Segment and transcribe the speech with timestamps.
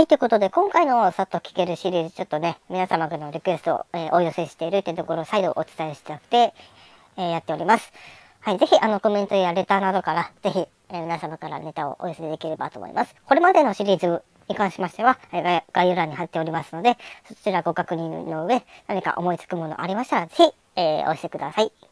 [0.00, 6.54] はい、ということで、今回のさっと聞けるシリーズ、ちょっとね、皆様からのリクエストを、えー、お寄せしているというところを再度お伝えしたくて、
[7.18, 7.92] えー、やっております。
[8.40, 13.14] はい、ぜひ、あの、コメントやレターなどから、ぜひ、えー、皆様からネタをお寄せできればと思います。
[13.26, 16.96] これまでのシリーズに関しましては、え概要欄に貼っておりますので、
[17.28, 20.42] そちらご確認の上、何か思いつくものありましたら、ぜひ、
[20.76, 21.89] えー、お寄せください。